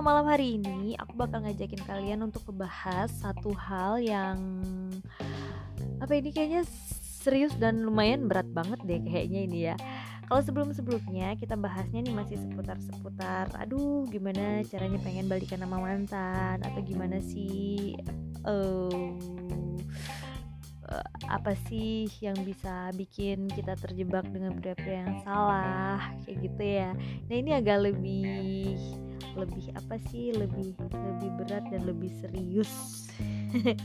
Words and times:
Malam 0.00 0.32
hari 0.32 0.56
ini 0.56 0.96
aku 0.96 1.12
bakal 1.12 1.44
ngajakin 1.44 1.84
kalian 1.84 2.24
untuk 2.24 2.40
ngebahas 2.48 3.12
satu 3.20 3.52
hal 3.52 4.00
yang 4.00 4.40
apa 6.00 6.16
ini 6.16 6.32
kayaknya 6.32 6.64
serius 7.20 7.52
dan 7.60 7.84
lumayan 7.84 8.24
berat 8.24 8.48
banget 8.48 8.80
deh 8.88 8.96
kayaknya 9.04 9.40
ini 9.44 9.58
ya. 9.68 9.76
Kalau 10.24 10.40
sebelum-sebelumnya 10.40 11.36
kita 11.36 11.52
bahasnya 11.52 12.00
nih 12.00 12.16
masih 12.16 12.40
seputar-seputar 12.40 13.52
aduh 13.60 14.08
gimana 14.08 14.64
caranya 14.72 14.96
pengen 15.04 15.28
balikan 15.28 15.60
sama 15.60 15.76
mantan 15.76 16.64
atau 16.64 16.80
gimana 16.80 17.20
sih 17.20 17.92
uh, 18.48 19.12
apa 21.28 21.52
sih 21.68 22.08
yang 22.24 22.40
bisa 22.40 22.88
bikin 22.96 23.52
kita 23.52 23.76
terjebak 23.76 24.24
dengan 24.32 24.56
pria-pria 24.56 25.04
yang 25.04 25.20
salah 25.22 26.08
kayak 26.24 26.40
gitu 26.40 26.62
ya. 26.64 26.90
Nah, 27.28 27.36
ini 27.36 27.50
agak 27.52 27.78
lebih 27.92 28.80
lebih 29.36 29.74
apa 29.76 29.96
sih? 30.10 30.34
Lebih 30.34 30.74
lebih 30.80 31.30
berat 31.42 31.64
dan 31.70 31.86
lebih 31.86 32.10
serius. 32.22 33.06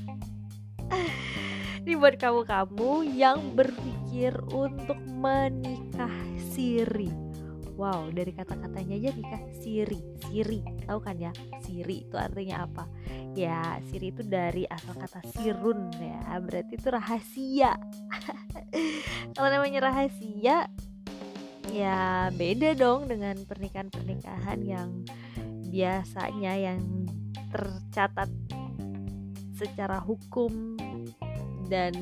Ini 1.86 1.94
buat 2.02 2.18
kamu-kamu 2.18 3.14
yang 3.14 3.54
berpikir 3.54 4.34
untuk 4.50 4.98
menikah 5.06 6.10
siri. 6.50 7.14
Wow 7.76 8.08
dari 8.10 8.32
kata-katanya 8.32 8.96
aja 8.96 9.12
nikah 9.14 9.44
siri. 9.62 10.00
Siri 10.26 10.64
tahu 10.88 10.98
kan 11.04 11.20
ya? 11.20 11.30
Siri 11.62 12.08
itu 12.08 12.16
artinya 12.16 12.66
apa? 12.66 12.88
Ya 13.36 13.78
siri 13.92 14.16
itu 14.16 14.24
dari 14.24 14.64
asal 14.66 14.96
kata 14.98 15.22
sirun 15.36 15.92
ya. 16.00 16.40
Berarti 16.40 16.74
itu 16.74 16.88
rahasia. 16.90 17.76
Kalau 19.36 19.50
namanya 19.52 19.92
rahasia 19.92 20.72
ya 21.72 22.30
beda 22.34 22.76
dong 22.78 23.08
dengan 23.10 23.38
pernikahan-pernikahan 23.46 24.60
yang 24.66 24.90
biasanya 25.70 26.54
yang 26.58 26.82
tercatat 27.50 28.30
secara 29.56 30.04
hukum 30.04 30.76
dan 31.72 31.94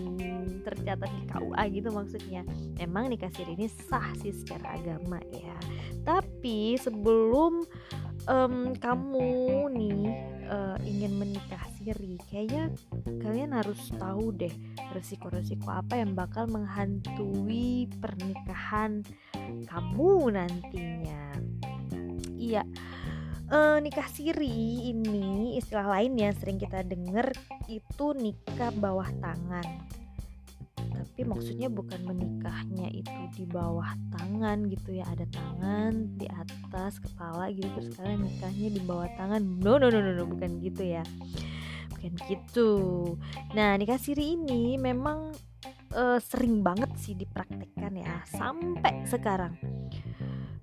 tercatat 0.64 1.08
di 1.08 1.24
KUA 1.30 1.64
gitu 1.72 1.90
maksudnya. 1.92 2.42
Memang 2.80 3.12
nikah 3.12 3.32
siri 3.36 3.56
ini 3.56 3.68
sah 3.68 4.12
sih 4.20 4.32
secara 4.32 4.80
agama 4.80 5.20
ya. 5.32 5.56
Tapi 6.04 6.76
sebelum 6.80 7.64
um, 8.28 8.76
kamu 8.78 9.30
nih 9.74 10.04
uh, 10.48 10.78
ingin 10.84 11.14
menikah 11.18 11.64
siri 11.80 12.16
kayaknya 12.32 12.72
kalian 13.20 13.52
harus 13.56 13.92
tahu 13.96 14.32
deh 14.36 14.54
resiko-resiko 14.96 15.68
apa 15.68 16.00
yang 16.00 16.16
bakal 16.16 16.48
menghantui 16.48 17.92
pernikahan 18.00 19.04
kamu 19.68 20.36
nantinya. 20.36 21.36
Iya 22.40 22.64
uh, 23.54 23.78
nikah 23.80 24.10
siri 24.10 24.90
ini 24.90 25.58
istilah 25.62 25.86
lain 26.00 26.18
yang 26.18 26.34
sering 26.38 26.58
kita 26.58 26.82
dengar 26.86 27.30
itu 27.70 28.08
nikah 28.18 28.74
bawah 28.78 29.08
tangan 29.22 29.66
tapi 31.04 31.28
maksudnya 31.28 31.68
bukan 31.68 32.00
menikahnya 32.08 32.88
itu 32.96 33.20
di 33.36 33.44
bawah 33.44 33.92
tangan 34.16 34.72
gitu 34.72 34.96
ya 34.96 35.04
ada 35.12 35.28
tangan 35.28 36.16
di 36.16 36.32
atas 36.32 37.04
kepala 37.04 37.52
gitu 37.52 37.68
terus 37.76 37.92
kalian 38.00 38.24
nikahnya 38.24 38.72
di 38.72 38.82
bawah 38.88 39.12
tangan. 39.20 39.44
No 39.60 39.76
no 39.76 39.92
no 39.92 40.00
no, 40.00 40.16
no 40.16 40.24
bukan 40.24 40.64
gitu 40.64 40.88
ya. 40.88 41.04
Bukan 41.92 42.16
gitu. 42.32 42.72
Nah 43.52 43.76
nikah 43.76 44.00
siri 44.00 44.40
ini 44.40 44.80
memang 44.80 45.36
uh, 45.92 46.24
sering 46.24 46.64
banget 46.64 46.96
sih 46.96 47.20
dipraktekkan 47.20 48.00
ya 48.00 48.24
sampai 48.32 49.04
sekarang. 49.04 49.60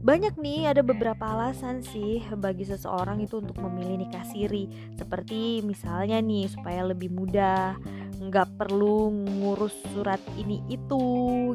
Banyak 0.01 0.41
nih 0.41 0.73
ada 0.73 0.81
beberapa 0.81 1.29
alasan 1.29 1.85
sih 1.85 2.25
bagi 2.41 2.65
seseorang 2.65 3.21
itu 3.21 3.37
untuk 3.45 3.61
memilih 3.61 4.09
nikah 4.09 4.25
siri. 4.25 4.97
Seperti 4.97 5.61
misalnya 5.61 6.17
nih 6.25 6.49
supaya 6.49 6.89
lebih 6.89 7.13
mudah 7.13 7.77
nggak 8.21 8.61
perlu 8.61 9.09
ngurus 9.09 9.73
surat 9.91 10.21
ini 10.37 10.61
itu 10.69 11.01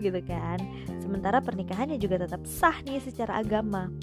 gitu 0.02 0.20
kan. 0.26 0.58
Sementara 0.98 1.38
pernikahannya 1.40 2.02
juga 2.02 2.26
tetap 2.26 2.42
sah 2.50 2.82
nih 2.82 2.98
secara 2.98 3.46
agama. 3.46 3.94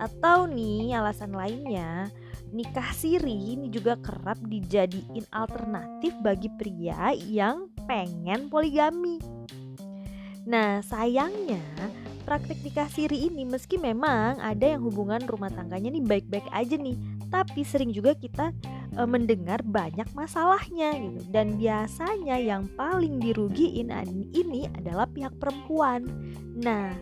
Atau 0.00 0.48
nih 0.48 0.96
alasan 0.96 1.36
lainnya 1.36 2.08
nikah 2.54 2.90
siri 2.96 3.58
ini 3.58 3.68
juga 3.68 4.00
kerap 4.00 4.40
dijadiin 4.48 5.28
alternatif 5.34 6.16
bagi 6.24 6.48
pria 6.56 7.12
yang 7.12 7.68
pengen 7.84 8.48
poligami. 8.48 9.20
Nah 10.48 10.80
sayangnya 10.80 11.60
praktek 12.24 12.64
nikah 12.64 12.88
siri 12.88 13.28
ini 13.28 13.44
meski 13.44 13.76
memang 13.76 14.40
ada 14.40 14.64
yang 14.64 14.80
hubungan 14.80 15.20
rumah 15.28 15.52
tangganya 15.52 15.92
nih 15.92 16.04
baik-baik 16.04 16.48
aja 16.56 16.80
nih 16.80 16.96
tapi 17.28 17.60
sering 17.66 17.92
juga 17.92 18.16
kita 18.16 18.50
e, 18.94 19.02
mendengar 19.04 19.60
banyak 19.66 20.06
masalahnya 20.14 20.94
gitu. 20.94 21.20
Dan 21.30 21.58
biasanya 21.58 22.38
yang 22.38 22.70
paling 22.78 23.18
dirugiin 23.20 23.90
ini 24.32 24.70
adalah 24.70 25.10
pihak 25.10 25.34
perempuan. 25.38 26.06
Nah 26.58 26.94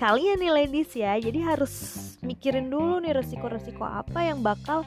kalian 0.00 0.40
nih 0.40 0.52
ladies 0.64 0.96
ya 0.96 1.20
jadi 1.20 1.52
harus 1.52 1.72
mikirin 2.24 2.72
dulu 2.72 3.04
nih 3.04 3.12
resiko-resiko 3.12 3.84
apa 3.84 4.32
yang 4.32 4.40
bakal 4.40 4.80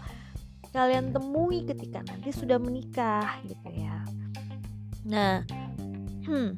kalian 0.74 1.14
temui 1.14 1.62
ketika 1.70 2.02
nanti 2.02 2.34
sudah 2.34 2.58
menikah 2.58 3.38
gitu 3.46 3.70
ya. 3.78 4.02
Nah 5.06 5.46
hmm 6.26 6.58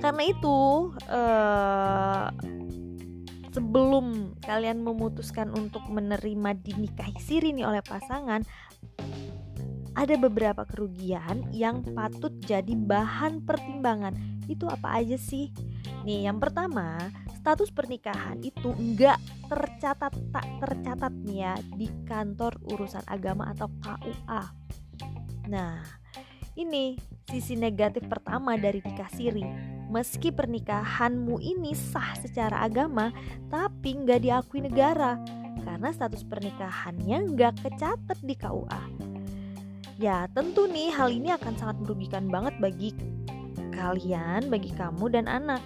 karena 0.00 0.22
itu 0.32 0.58
uh, 1.12 1.69
sebelum 3.50 4.36
kalian 4.42 4.82
memutuskan 4.82 5.50
untuk 5.54 5.82
menerima 5.90 6.54
dinikahi 6.58 7.18
siri 7.18 7.50
nih 7.54 7.66
oleh 7.66 7.82
pasangan 7.82 8.42
ada 9.98 10.14
beberapa 10.16 10.62
kerugian 10.64 11.50
yang 11.50 11.82
patut 11.92 12.30
jadi 12.46 12.72
bahan 12.78 13.42
pertimbangan. 13.42 14.14
Itu 14.46 14.70
apa 14.70 15.02
aja 15.02 15.18
sih? 15.18 15.50
Nih 16.06 16.30
yang 16.30 16.38
pertama 16.38 17.10
status 17.40 17.72
pernikahan 17.72 18.36
itu 18.44 18.68
enggak 18.76 19.16
tercatat 19.48 20.12
tak 20.28 20.44
tercatat 20.60 21.08
nih 21.24 21.38
ya 21.40 21.54
di 21.72 21.88
kantor 22.04 22.52
urusan 22.68 23.00
agama 23.08 23.48
atau 23.56 23.72
KUA 23.80 24.42
nah 25.48 25.80
ini 26.54 27.00
sisi 27.26 27.56
negatif 27.56 28.04
pertama 28.06 28.60
dari 28.60 28.84
nikah 28.84 29.08
siri 29.08 29.42
meski 29.90 30.30
pernikahanmu 30.30 31.42
ini 31.42 31.74
sah 31.74 32.14
secara 32.22 32.62
agama, 32.64 33.10
tapi 33.50 33.98
nggak 33.98 34.22
diakui 34.22 34.62
negara 34.62 35.18
karena 35.66 35.90
status 35.92 36.24
pernikahannya 36.24 37.36
nggak 37.36 37.60
kecatat 37.60 38.18
di 38.22 38.34
KUA. 38.38 38.82
Ya 40.00 40.24
tentu 40.32 40.64
nih 40.64 40.88
hal 40.96 41.12
ini 41.12 41.28
akan 41.36 41.54
sangat 41.60 41.76
merugikan 41.84 42.30
banget 42.32 42.56
bagi 42.56 42.96
kalian, 43.76 44.48
bagi 44.48 44.72
kamu 44.72 45.12
dan 45.12 45.28
anak. 45.28 45.60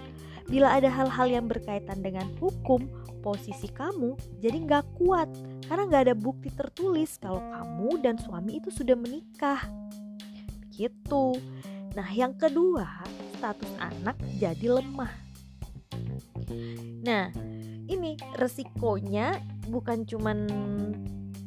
Bila 0.45 0.77
ada 0.77 0.91
hal-hal 0.91 1.25
yang 1.31 1.45
berkaitan 1.47 2.03
dengan 2.03 2.29
hukum, 2.37 2.85
posisi 3.25 3.65
kamu 3.71 4.13
jadi 4.43 4.57
nggak 4.61 4.85
kuat 5.01 5.25
karena 5.65 5.83
nggak 5.89 6.03
ada 6.11 6.15
bukti 6.15 6.53
tertulis 6.53 7.17
kalau 7.17 7.41
kamu 7.41 7.97
dan 8.05 8.15
suami 8.21 8.61
itu 8.61 8.69
sudah 8.69 8.93
menikah. 8.93 9.65
Begitu. 10.67 11.39
Nah, 11.95 12.11
yang 12.11 12.35
kedua, 12.35 12.85
status 13.45 13.69
anak 13.77 14.17
jadi 14.41 14.81
lemah. 14.81 15.13
Nah, 17.05 17.29
ini 17.85 18.17
resikonya 18.41 19.37
bukan 19.69 20.01
cuman 20.01 20.49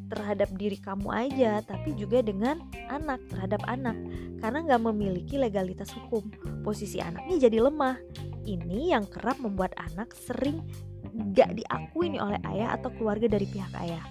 terhadap 0.06 0.46
diri 0.54 0.78
kamu 0.78 1.10
aja, 1.10 1.58
tapi 1.66 1.98
juga 1.98 2.22
dengan 2.22 2.62
anak 2.86 3.18
terhadap 3.34 3.66
anak, 3.66 3.98
karena 4.38 4.62
nggak 4.62 4.82
memiliki 4.94 5.42
legalitas 5.42 5.90
hukum. 5.90 6.30
Posisi 6.62 7.02
anaknya 7.02 7.50
jadi 7.50 7.66
lemah. 7.66 7.98
Ini 8.46 8.94
yang 8.94 9.10
kerap 9.10 9.42
membuat 9.42 9.74
anak 9.74 10.14
sering 10.14 10.62
nggak 11.10 11.58
diakui 11.58 12.14
oleh 12.14 12.38
ayah 12.46 12.78
atau 12.78 12.94
keluarga 12.94 13.26
dari 13.26 13.50
pihak 13.50 13.74
ayah. 13.82 14.06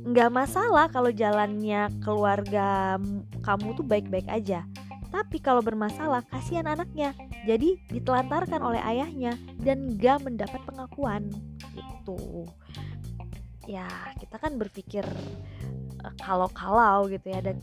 Nggak 0.00 0.32
masalah 0.32 0.88
kalau 0.88 1.12
jalannya 1.12 1.92
keluarga 2.00 2.96
kamu 3.44 3.76
tuh 3.76 3.84
baik-baik 3.84 4.26
aja, 4.32 4.64
tapi 5.10 5.42
kalau 5.42 5.60
bermasalah, 5.60 6.22
kasihan 6.30 6.70
anaknya. 6.70 7.12
Jadi 7.44 7.82
ditelantarkan 7.90 8.62
oleh 8.62 8.80
ayahnya 8.80 9.34
dan 9.60 9.98
gak 9.98 10.22
mendapat 10.22 10.62
pengakuan. 10.64 11.28
Gitu. 11.74 12.46
Ya, 13.66 13.86
kita 14.18 14.38
kan 14.38 14.56
berpikir 14.56 15.04
eh, 16.00 16.14
kalau-kalau 16.22 17.10
gitu 17.10 17.26
ya 17.30 17.42
dan 17.42 17.60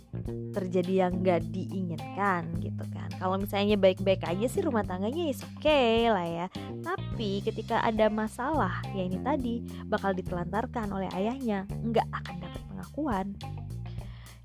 terjadi 0.53 1.07
yang 1.07 1.23
gak 1.23 1.41
diinginkan 1.49 2.51
gitu 2.59 2.83
kan. 2.91 3.07
Kalau 3.17 3.39
misalnya 3.41 3.79
baik-baik 3.79 4.21
aja 4.27 4.45
sih 4.45 4.61
rumah 4.61 4.85
tangganya 4.85 5.31
is 5.31 5.41
oke 5.41 5.63
okay 5.65 6.11
lah 6.11 6.27
ya. 6.27 6.45
Tapi 6.85 7.41
ketika 7.41 7.81
ada 7.81 8.07
masalah, 8.13 8.79
ya 8.93 9.03
ini 9.07 9.17
tadi 9.25 9.65
bakal 9.89 10.13
ditelantarkan 10.13 10.93
oleh 10.93 11.09
ayahnya, 11.17 11.65
nggak 11.81 12.07
akan 12.13 12.35
dapat 12.37 12.61
pengakuan. 12.69 13.25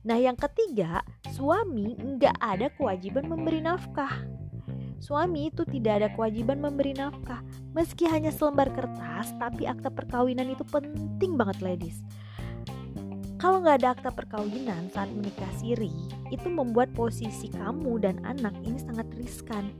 Nah, 0.03 0.19
yang 0.19 0.35
ketiga, 0.35 1.07
suami 1.31 1.95
nggak 1.95 2.37
ada 2.43 2.67
kewajiban 2.75 3.31
memberi 3.31 3.63
nafkah. 3.63 4.27
Suami 5.03 5.51
itu 5.51 5.63
tidak 5.67 5.93
ada 5.99 6.09
kewajiban 6.15 6.63
memberi 6.63 6.95
nafkah, 6.95 7.43
Meski 7.73 8.05
hanya 8.05 8.29
selembar 8.29 8.69
kertas, 8.69 9.33
tapi 9.41 9.65
akta 9.65 9.89
perkawinan 9.89 10.53
itu 10.53 10.61
penting 10.69 11.41
banget 11.41 11.65
ladies. 11.65 12.05
Kalau 13.41 13.65
nggak 13.65 13.81
ada 13.81 13.89
akta 13.97 14.11
perkawinan 14.13 14.93
saat 14.93 15.09
menikah 15.09 15.49
siri, 15.57 15.91
itu 16.29 16.53
membuat 16.53 16.93
posisi 16.93 17.49
kamu 17.49 17.97
dan 18.05 18.21
anak 18.29 18.53
ini 18.61 18.77
sangat 18.77 19.09
riskan. 19.17 19.73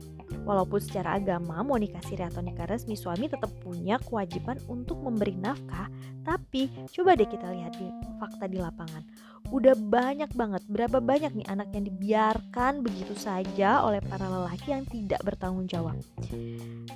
Walaupun 0.43 0.79
secara 0.83 1.15
agama 1.15 1.63
mau 1.63 1.79
nikah 1.79 2.03
siri 2.03 2.25
atau 2.27 2.43
nikah 2.43 2.67
resmi, 2.67 2.99
suami 2.99 3.31
tetap 3.31 3.49
punya 3.63 3.95
kewajiban 4.03 4.59
untuk 4.67 4.99
memberi 4.99 5.39
nafkah. 5.39 5.87
Tapi 6.23 6.67
coba 6.91 7.15
deh 7.15 7.27
kita 7.27 7.47
lihat 7.51 7.75
di 7.79 7.87
fakta 8.19 8.47
di 8.51 8.59
lapangan. 8.59 9.03
Udah 9.51 9.75
banyak 9.75 10.31
banget, 10.33 10.63
berapa 10.67 11.03
banyak 11.03 11.35
nih 11.35 11.47
anak 11.47 11.71
yang 11.75 11.85
dibiarkan 11.87 12.83
begitu 12.83 13.15
saja 13.15 13.83
oleh 13.83 13.99
para 14.03 14.27
lelaki 14.27 14.71
yang 14.71 14.87
tidak 14.87 15.19
bertanggung 15.23 15.67
jawab. 15.67 15.99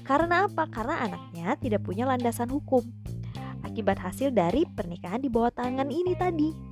Karena 0.08 0.48
apa? 0.48 0.68
Karena 0.72 1.04
anaknya 1.08 1.56
tidak 1.60 1.84
punya 1.84 2.08
landasan 2.08 2.52
hukum. 2.52 2.84
Akibat 3.64 4.00
hasil 4.00 4.32
dari 4.32 4.64
pernikahan 4.64 5.20
di 5.20 5.30
bawah 5.30 5.52
tangan 5.52 5.92
ini 5.92 6.16
tadi. 6.16 6.67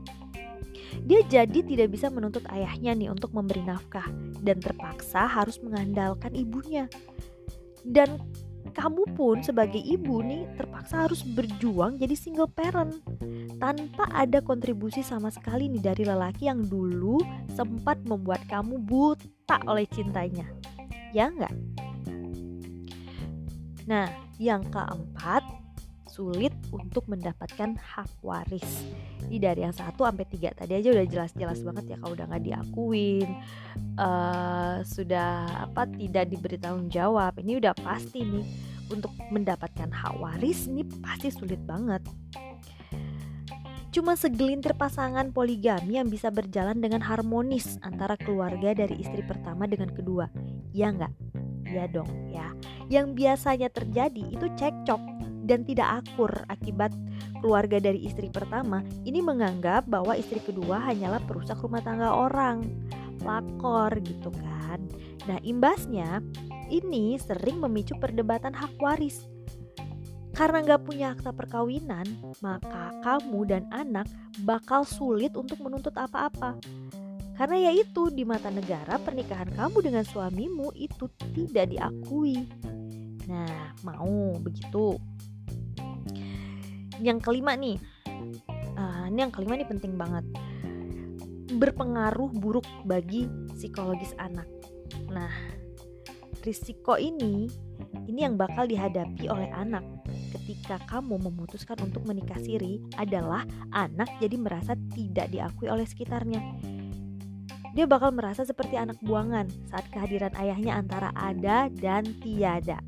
Dia 1.05 1.21
jadi 1.25 1.59
tidak 1.65 1.93
bisa 1.93 2.07
menuntut 2.09 2.45
ayahnya 2.49 2.93
nih 2.93 3.09
untuk 3.11 3.31
memberi 3.31 3.61
nafkah 3.65 4.05
dan 4.41 4.61
terpaksa 4.61 5.25
harus 5.25 5.61
mengandalkan 5.61 6.33
ibunya. 6.33 6.89
Dan 7.85 8.21
kamu 8.75 9.07
pun 9.15 9.39
sebagai 9.39 9.79
ibu 9.79 10.19
nih 10.19 10.49
terpaksa 10.59 11.07
harus 11.07 11.23
berjuang 11.23 11.95
jadi 11.95 12.11
single 12.11 12.51
parent 12.51 12.99
tanpa 13.55 14.09
ada 14.11 14.43
kontribusi 14.43 14.99
sama 14.99 15.31
sekali 15.31 15.71
nih 15.71 15.93
dari 15.93 16.03
lelaki 16.03 16.51
yang 16.51 16.59
dulu 16.65 17.23
sempat 17.55 18.01
membuat 18.03 18.43
kamu 18.51 18.81
buta 18.83 19.63
oleh 19.69 19.87
cintanya. 19.87 20.49
Ya 21.15 21.31
enggak? 21.31 21.55
Nah, 23.85 24.09
yang 24.41 24.65
keempat, 24.67 25.45
sulit 26.15 26.55
untuk 26.71 27.11
mendapatkan 27.11 27.75
hak 27.75 28.23
waris. 28.23 28.87
Ini 29.27 29.35
dari 29.35 29.67
yang 29.67 29.75
satu 29.75 30.07
sampai 30.07 30.23
tiga 30.31 30.55
tadi 30.55 30.79
aja 30.79 30.95
udah 30.95 31.03
jelas-jelas 31.03 31.59
banget 31.59 31.85
ya 31.91 31.97
kalau 31.99 32.15
udah 32.15 32.25
nggak 32.31 32.45
diakuin, 32.47 33.27
uh, 33.99 34.79
sudah 34.87 35.67
apa 35.67 35.83
tidak 35.91 36.31
diberi 36.31 36.55
tanggung 36.55 36.87
jawab. 36.87 37.35
Ini 37.35 37.59
udah 37.59 37.75
pasti 37.75 38.23
nih 38.23 38.47
untuk 38.87 39.11
mendapatkan 39.27 39.91
hak 39.91 40.15
waris 40.23 40.71
ini 40.71 40.87
pasti 41.03 41.27
sulit 41.35 41.59
banget. 41.67 41.99
Cuma 43.91 44.15
segelintir 44.15 44.75
pasangan 44.75 45.31
poligami 45.35 45.99
yang 45.99 46.07
bisa 46.07 46.31
berjalan 46.31 46.79
dengan 46.79 46.99
harmonis 47.03 47.79
antara 47.83 48.15
keluarga 48.15 48.71
dari 48.75 48.99
istri 49.03 49.23
pertama 49.23 49.67
dengan 49.67 49.91
kedua. 49.91 50.31
Ya 50.71 50.91
nggak? 50.91 51.11
Ya 51.65 51.91
dong 51.91 52.07
ya 52.31 52.55
yang 52.87 53.17
biasanya 53.17 53.67
terjadi 53.73 54.23
itu 54.29 54.47
cekcok 54.53 55.01
dan 55.45 55.61
tidak 55.63 56.03
akur 56.03 56.29
akibat 56.49 56.91
keluarga 57.39 57.77
dari 57.77 58.03
istri 58.03 58.27
pertama 58.33 58.81
ini 59.05 59.21
menganggap 59.21 59.85
bahwa 59.85 60.17
istri 60.17 60.41
kedua 60.41 60.81
hanyalah 60.81 61.21
perusak 61.23 61.61
rumah 61.61 61.85
tangga 61.85 62.11
orang 62.11 62.65
lakor 63.21 63.93
gitu 64.01 64.33
kan 64.35 64.81
nah 65.29 65.37
imbasnya 65.45 66.19
ini 66.73 67.21
sering 67.21 67.61
memicu 67.61 67.93
perdebatan 68.01 68.51
hak 68.57 68.73
waris 68.81 69.23
karena 70.35 70.59
nggak 70.67 70.83
punya 70.83 71.15
akta 71.15 71.31
perkawinan, 71.31 72.03
maka 72.43 72.91
kamu 72.99 73.47
dan 73.47 73.63
anak 73.71 74.03
bakal 74.43 74.83
sulit 74.83 75.31
untuk 75.39 75.63
menuntut 75.63 75.95
apa-apa. 75.95 76.59
Karena 77.39 77.71
yaitu 77.71 78.11
di 78.11 78.27
mata 78.27 78.51
negara 78.51 78.99
pernikahan 78.99 79.47
kamu 79.55 79.79
dengan 79.79 80.03
suamimu 80.03 80.75
itu 80.75 81.07
tidak 81.31 81.71
diakui. 81.71 82.43
Nah, 83.31 83.71
mau 83.87 84.35
begitu. 84.43 84.99
Yang 86.99 87.19
kelima 87.27 87.55
nih, 87.55 87.75
uh, 88.77 89.05
ini 89.11 89.19
yang 89.19 89.33
kelima 89.33 89.59
nih 89.59 89.67
penting 89.67 89.95
banget. 89.99 90.25
Berpengaruh 91.55 92.31
buruk 92.35 92.65
bagi 92.83 93.27
psikologis 93.55 94.15
anak. 94.19 94.47
Nah, 95.11 95.31
risiko 96.45 96.95
ini 96.95 97.49
ini 98.05 98.19
yang 98.21 98.37
bakal 98.37 98.69
dihadapi 98.69 99.25
oleh 99.27 99.49
anak 99.55 99.81
ketika 100.35 100.77
kamu 100.85 101.17
memutuskan 101.17 101.79
untuk 101.81 102.05
menikah 102.05 102.37
siri 102.37 102.83
adalah 103.01 103.47
anak 103.73 104.07
jadi 104.21 104.37
merasa 104.37 104.77
tidak 104.93 105.33
diakui 105.33 105.67
oleh 105.71 105.87
sekitarnya. 105.87 106.41
Dia 107.75 107.83
bakal 107.83 108.15
merasa 108.15 108.47
seperti 108.47 108.79
anak 108.79 108.95
buangan 109.03 109.51
saat 109.67 109.83
kehadiran 109.91 110.31
ayahnya 110.39 110.79
antara 110.79 111.11
ada 111.11 111.67
dan 111.67 112.07
tiada. 112.23 112.79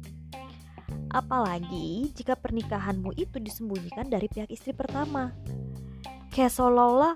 Apalagi 1.11 2.11
jika 2.11 2.35
pernikahanmu 2.35 3.15
itu 3.15 3.39
disembunyikan 3.39 4.11
dari 4.11 4.27
pihak 4.27 4.51
istri 4.51 4.75
pertama. 4.75 5.31
Kayak 6.31 6.53
seolah-olah 6.53 7.13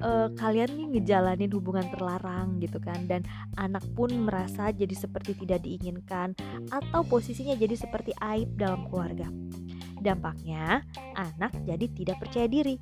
uh, 0.00 0.28
kalian 0.38 0.70
nih 0.72 0.88
ngejalanin 0.98 1.50
hubungan 1.52 1.86
terlarang 1.92 2.56
gitu 2.62 2.78
kan 2.80 3.04
dan 3.10 3.26
anak 3.60 3.82
pun 3.92 4.08
merasa 4.24 4.72
jadi 4.72 4.94
seperti 4.94 5.36
tidak 5.44 5.66
diinginkan 5.66 6.32
atau 6.70 7.04
posisinya 7.04 7.58
jadi 7.58 7.74
seperti 7.76 8.14
aib 8.22 8.54
dalam 8.56 8.86
keluarga. 8.88 9.28
Dampaknya, 10.02 10.82
anak 11.14 11.54
jadi 11.62 11.86
tidak 11.86 12.18
percaya 12.18 12.50
diri, 12.50 12.74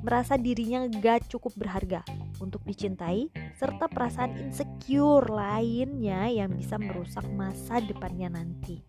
merasa 0.00 0.40
dirinya 0.40 0.88
gak 0.88 1.28
cukup 1.28 1.52
berharga 1.52 2.00
untuk 2.38 2.62
dicintai, 2.64 3.28
serta 3.56 3.88
perasaan 3.88 4.36
insecure 4.38 5.26
lainnya 5.28 6.28
yang 6.28 6.52
bisa 6.52 6.76
merusak 6.76 7.24
masa 7.32 7.80
depannya 7.80 8.32
nanti. 8.32 8.84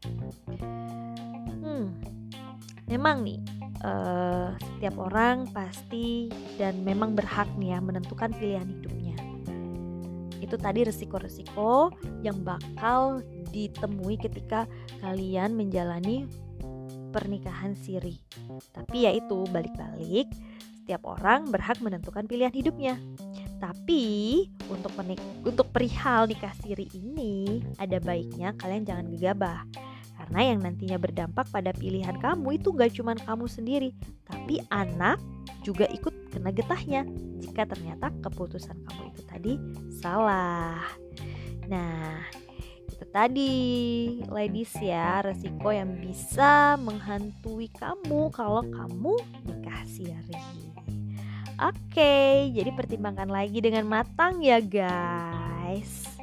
Hmm, 1.64 1.96
memang 2.88 3.24
nih 3.24 3.40
uh, 3.84 4.56
setiap 4.58 4.96
orang 4.98 5.50
pasti 5.52 6.32
dan 6.56 6.82
memang 6.82 7.14
berhak 7.14 7.48
nih 7.60 7.76
ya 7.76 7.80
menentukan 7.80 8.32
pilihan 8.36 8.68
hidupnya. 8.68 9.16
Itu 10.38 10.56
tadi 10.56 10.88
resiko-resiko 10.88 11.92
yang 12.24 12.46
bakal 12.46 13.26
ditemui 13.52 14.16
ketika 14.22 14.70
kalian 15.04 15.58
menjalani 15.58 16.30
pernikahan 17.12 17.74
siri. 17.74 18.22
Tapi 18.72 19.08
ya 19.08 19.12
itu 19.16 19.48
balik-balik 19.50 20.30
setiap 20.88 21.04
orang 21.04 21.52
berhak 21.52 21.84
menentukan 21.84 22.24
pilihan 22.32 22.54
hidupnya. 22.56 22.96
Tapi 23.58 24.46
untuk 24.70 24.94
menik 24.96 25.18
untuk 25.42 25.70
perihal 25.74 26.30
nikah 26.30 26.54
siri 26.62 26.86
ini 26.94 27.66
ada 27.82 27.98
baiknya 27.98 28.54
kalian 28.54 28.86
jangan 28.86 29.10
gegabah 29.10 29.66
karena 30.18 30.40
yang 30.54 30.60
nantinya 30.66 30.98
berdampak 30.98 31.46
pada 31.54 31.72
pilihan 31.72 32.18
kamu 32.18 32.58
itu 32.58 32.74
gak 32.74 32.92
cuma 32.98 33.14
kamu 33.14 33.46
sendiri, 33.46 33.90
tapi 34.26 34.58
anak 34.74 35.22
juga 35.62 35.86
ikut 35.94 36.34
kena 36.34 36.50
getahnya 36.50 37.06
jika 37.38 37.70
ternyata 37.70 38.10
keputusan 38.26 38.76
kamu 38.82 39.02
itu 39.14 39.22
tadi 39.30 39.54
salah. 40.02 40.82
Nah, 41.70 42.26
itu 42.90 43.06
tadi 43.14 43.54
ladies 44.26 44.74
ya 44.82 45.22
resiko 45.22 45.70
yang 45.70 46.02
bisa 46.02 46.82
menghantui 46.82 47.70
kamu 47.78 48.34
kalau 48.34 48.66
kamu 48.66 49.14
nikah 49.46 49.86
siri. 49.86 50.77
Oke, 51.58 52.54
jadi 52.54 52.70
pertimbangkan 52.70 53.34
lagi 53.34 53.58
dengan 53.58 53.90
matang 53.90 54.46
ya 54.46 54.62
guys. 54.62 56.17